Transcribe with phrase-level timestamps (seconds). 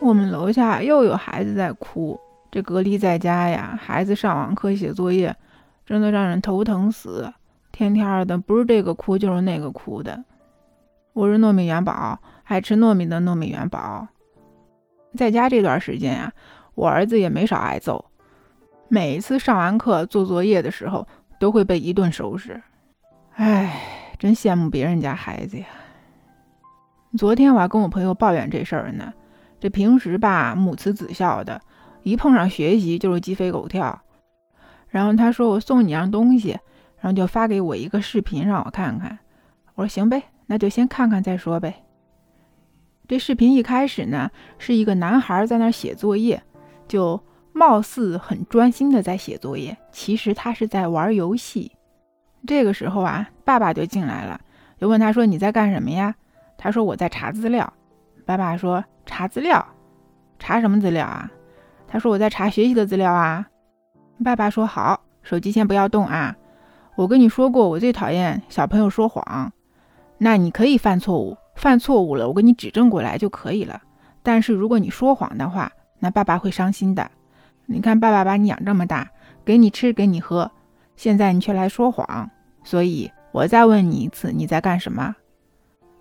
[0.00, 2.18] 我们楼下又有孩子在哭，
[2.50, 5.34] 这隔离在家呀，孩子上网课写作业，
[5.84, 7.32] 真的让人头疼死。
[7.72, 10.24] 天天的，不是这个哭就是那个哭的。
[11.12, 14.06] 我是糯米元宝，爱吃糯米的糯米元宝。
[15.16, 16.32] 在家这段时间呀，
[16.74, 18.04] 我儿子也没少挨揍。
[18.88, 21.06] 每一次上完课做作业的时候，
[21.40, 22.62] 都会被一顿收拾。
[23.34, 23.80] 唉，
[24.16, 25.66] 真羡慕别人家孩子呀。
[27.16, 29.12] 昨天我还跟我朋友抱怨这事儿呢。
[29.60, 31.60] 这平时吧，母慈子孝的，
[32.02, 34.02] 一碰上学习就是鸡飞狗跳。
[34.88, 36.58] 然后他说：“我送你样东西。”
[37.00, 39.18] 然后就发给我一个视频让我看看。
[39.74, 41.84] 我说：“行呗，那就先看看再说呗。”
[43.06, 46.42] 这视频一开始呢，是一个男孩在那写作业，
[46.88, 51.72] 就貌似很专心的在写作业，其实他是在玩游戏。
[52.46, 54.40] 这个时候啊，爸爸就进来了，
[54.78, 56.14] 就问他说：“你在干什么呀？”
[56.58, 57.72] 他说：“我在查资料。”
[58.28, 58.84] 爸爸说。
[59.06, 59.66] 查资料，
[60.38, 61.30] 查什么资料啊？
[61.86, 63.48] 他说我在查学习的资料啊。
[64.22, 66.36] 爸爸说好，手机先不要动啊。
[66.94, 69.50] 我跟你说过，我最讨厌小朋友说谎。
[70.18, 73.80] 那你可以犯错误，犯错误了，我给你指正过来就可以了。
[74.22, 77.10] 但是如果你说谎的话，那爸爸会伤心的。
[77.64, 79.08] 你看，爸爸把你养这么大，
[79.42, 80.50] 给你吃，给你喝，
[80.96, 82.30] 现在你却来说谎。
[82.62, 85.16] 所以我再问你一次，你在干什么？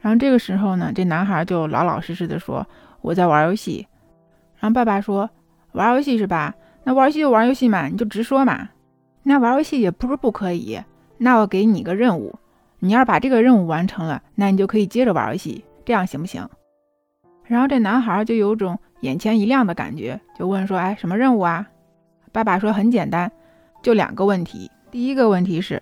[0.00, 2.66] 然后这个时候呢，这男孩就老老实实的说。
[3.00, 3.86] 我在玩游戏，
[4.58, 5.30] 然后爸爸说
[5.70, 6.52] ：“玩游戏是吧？
[6.82, 8.70] 那玩游戏就玩游戏嘛，你就直说嘛。
[9.22, 10.80] 那玩游戏也不是不可以。
[11.18, 12.36] 那我给你个任务，
[12.80, 16.46] 你要是把这个任务完成了，那你就可以接着玩游戏，这样行不行？”
[17.46, 21.68] 然后这男孩就有种眼前一亮的感觉，就问说：“哎，什么任务啊？”
[22.32, 23.30] 爸爸说：“很简单，
[23.80, 24.68] 就两个问题。
[24.90, 25.80] 第一个问题是，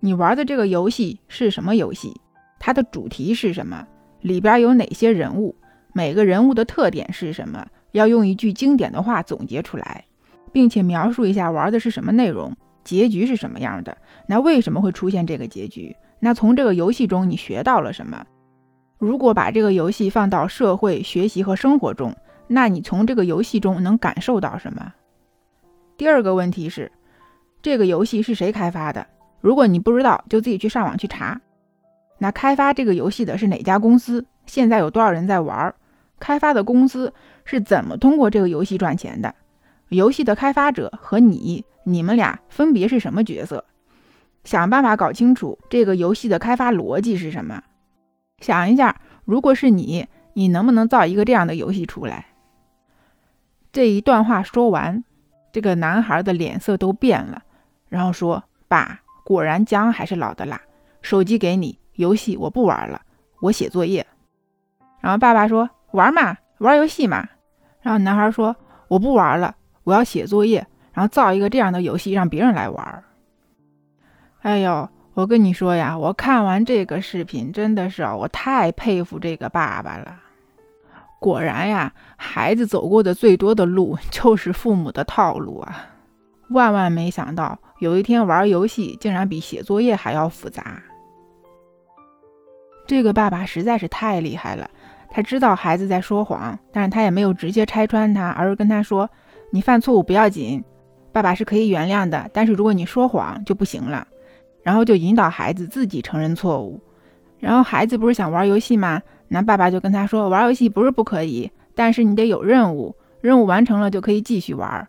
[0.00, 2.19] 你玩的这个游戏是什么游戏？
[2.60, 3.84] 它的主题是什么？
[4.20, 5.56] 里边有哪些人物？”
[5.92, 7.66] 每个人物的特点是什么？
[7.90, 10.04] 要用一句经典的话总结出来，
[10.52, 13.98] 并且描述一下玩的是什么内容，结局是什么样的？
[14.28, 15.96] 那为什么会出现这个结局？
[16.20, 18.24] 那从这个游戏中你学到了什么？
[18.98, 22.14] 如果把这个游戏放到社会、学习和生活中，
[22.46, 24.92] 那你从这个游戏中能感受到什么？
[25.96, 26.92] 第二个问题是，
[27.60, 29.04] 这个游戏是谁开发的？
[29.40, 31.40] 如果你不知道，就自己去上网去查。
[32.22, 34.26] 那开发这个游戏的是哪家公司？
[34.44, 35.74] 现在有多少人在玩？
[36.18, 37.14] 开发的公司
[37.46, 39.34] 是怎么通过这个游戏赚钱的？
[39.88, 43.64] 游戏的开发者和你，你们俩分别是什么角色？
[44.44, 47.62] 想办法搞清楚这个游戏的开发逻辑是什么。
[48.40, 52.26] 想一下，如果是你，你能不能造一个这样的游戏出来？
[53.72, 55.02] 这一段话说完，
[55.52, 57.42] 这个男孩的脸色都变了，
[57.88, 60.60] 然后说：“爸，果然姜还是老的辣。
[61.02, 63.00] 手机给你，游戏我不玩了，
[63.40, 64.04] 我写作业。”
[65.00, 65.68] 然后爸爸说。
[65.92, 67.28] 玩嘛，玩游戏嘛。
[67.82, 68.54] 然后男孩说
[68.86, 69.52] ：“我不玩了，
[69.82, 73.04] 我要写作业，然后造一个这样的游戏让别人来玩。”
[74.42, 80.14] 哎呦，我跟你说呀，我看完这个视频，真的是我太佩服这个爸爸了。
[81.18, 85.86] 果然呀，孩子走过的最多的路 就是父母的套路啊！
[86.50, 90.80] 万万没想到，有一天玩游戏竟然比写作业还要复杂。
[92.90, 94.68] 这个爸爸实在是太厉害了。
[95.08, 99.08] 他知道孩子在说谎，但是他也没有直接拆穿他，而是跟他说
[99.52, 100.64] ：“你犯错误不要紧，
[101.12, 102.28] 爸爸是可以原谅的。
[102.32, 104.08] 但是如果你说谎就不行了。”
[104.64, 106.80] 然后就引导孩子自己承认错误。
[107.38, 109.00] 然后孩子不是想玩游戏吗？
[109.28, 114.88] 那爸爸就跟他说：“玩游戏不是不可以，但是你得有任务，任务完成了就可以继续玩。”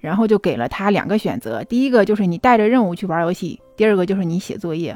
[0.00, 4.94] 然后就给了他两个选择：第一个就是你带着任务去玩游戏；第二个就是你写作业。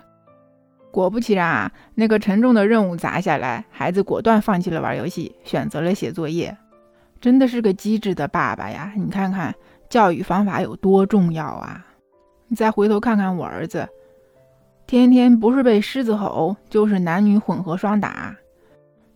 [0.92, 6.56] 果不其然啊，那个沉重的任务砸下来，孩子果断放弃了玩游戏，选择了写作业。
[7.18, 8.92] 真的是个机智的爸爸呀！
[8.96, 9.54] 你看看
[9.88, 11.86] 教育方法有多重要啊！
[12.48, 13.88] 你再回头看看我儿子，
[14.86, 18.36] 天天不是被狮子吼，就是男女混合双打。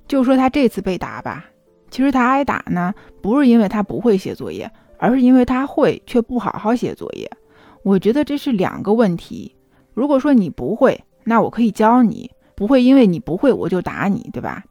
[0.09, 1.45] 就说他这次被打吧，
[1.91, 7.31] 其实他挨打呢，不是因为他不会写作业，而是因为他会却不好好写作业。
[7.83, 9.55] 我觉得这是两个问题。
[9.95, 14.63] 如果说你不会，那我可以教你，不会因为你不会我就打你，对吧？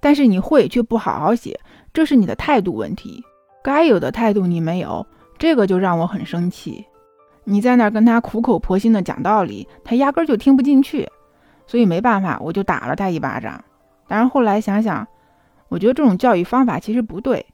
[0.00, 1.58] 但是你会却不好好写，
[1.92, 3.24] 这是你的态度问题，
[3.64, 5.04] 该有的态度你没有，
[5.38, 6.84] 这个就让我很生气。
[7.42, 11.08] 你在那跟他苦口婆心的讲道理，他压根就听不进去，
[11.66, 13.62] 所以没办法，我就打了他一巴掌。
[14.06, 15.06] 但是后来想想，
[15.68, 17.44] 我觉得这种教育方法其实不对，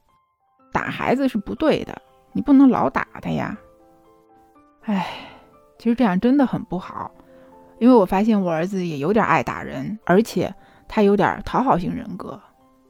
[0.71, 1.97] 打孩子是不对的，
[2.33, 3.57] 你不能老打他呀。
[4.83, 5.07] 唉，
[5.79, 7.11] 其实这样真的很不好。
[7.81, 10.55] 因为我发现我儿子也有点爱打人，而且
[10.87, 12.39] 他有点讨好型人格，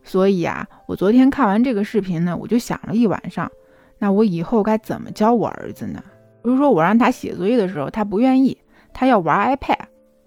[0.02, 3.50] 所以啊，我昨天看完这个视频呢，我就想了一晚上，
[3.98, 6.02] 那我以后该怎么教我儿子呢？
[6.42, 8.58] 比如说我让他写作业的时候，他不愿意，
[8.92, 9.78] 他要玩 iPad，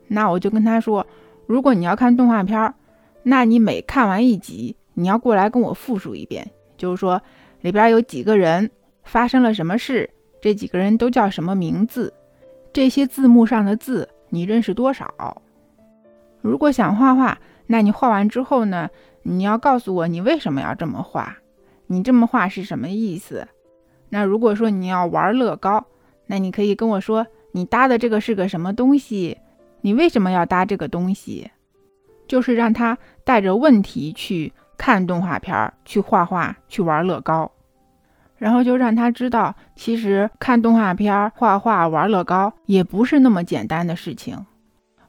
[0.08, 1.06] 那我就跟他说，
[1.46, 2.74] 如果你要看动画片，
[3.24, 7.22] 那你每看完一集，你要过来跟我复述一遍，就是说
[7.60, 8.72] 里边有几个人，
[9.04, 10.10] 发生了什么事，
[10.40, 12.14] 这几个人都叫什么名字，
[12.72, 15.44] 这些字幕上的字你认识多少？
[16.42, 17.38] 如果想画画，
[17.68, 18.90] 那你画完之后呢？
[19.22, 21.38] 你要告诉我你为什么要这么画，
[21.86, 23.48] 你这么画是什么意思？
[24.10, 25.86] 那如果说你要玩乐高，
[26.26, 29.38] 那你可以跟我说你搭的这个是个什么东西？
[29.82, 31.52] 你为什么要搭这个东西？
[32.28, 37.52] 就是让他带着问题去看动画片儿、去画画、去玩乐高，
[38.44, 44.38] 然后就让他知道，其实看动画片、画画、玩乐高也不是那么简单的事情。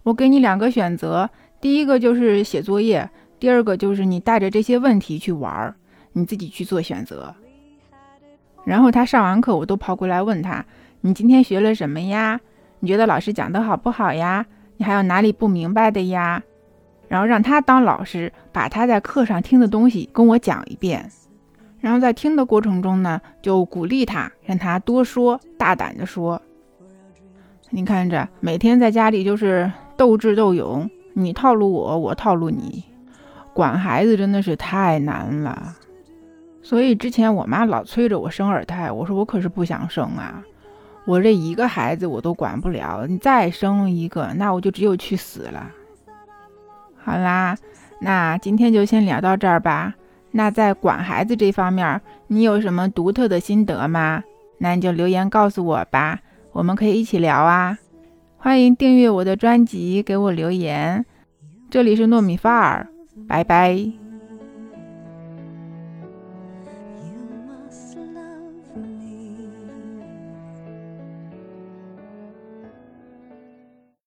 [0.04, 1.28] 我给你两个选择，
[1.60, 3.10] 第一个就是写作业。
[3.40, 5.74] 第二个就是你带着这些问题去玩，
[6.12, 7.34] 你自己去做选择。
[8.64, 10.64] 然后他上完课，我都跑过来问他
[11.02, 12.40] ：“你今天学了什么呀？
[12.78, 14.46] 你觉得老师讲的好不好呀？
[14.76, 16.40] 你还有哪里不明白的呀？”
[17.10, 21.10] 然后让他当老师，把他在课上听的东西跟我讲一遍。
[21.84, 26.40] 然后在听的过程中呢，就鼓励他，让他多说，大胆的说。
[27.68, 32.84] 你看着，每天在家里就是斗智斗勇，你套路我，我套路你。
[33.52, 35.74] 管孩子真的是太难了，
[36.62, 40.42] 所以之前我妈老催着我生二胎，我说我可是不想生啊，
[41.04, 45.70] 我这一个孩子我都管不了，你再生一个，那我就只有去死了。
[46.96, 47.54] 好啦，
[48.00, 49.94] 那今天就先聊到这儿吧。
[50.36, 54.24] 那在管孩子这方面，你有什么独特的心得吗？
[54.58, 56.18] 那你就留言告诉我吧，
[56.52, 57.78] 我们可以一起聊啊。
[58.36, 61.06] 欢迎订阅我的专辑，给我留言。
[61.70, 62.88] 这里是糯米饭儿。
[63.28, 64.03] 拜拜。